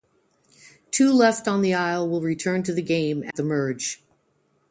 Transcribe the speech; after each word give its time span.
The 0.85 0.89
two 0.89 1.13
left 1.13 1.47
on 1.47 1.61
the 1.61 1.75
Isle 1.75 2.09
will 2.09 2.21
return 2.23 2.63
to 2.63 2.73
the 2.73 2.81
game 2.81 3.21
at 3.23 3.35
the 3.35 3.43
merge. 3.43 4.03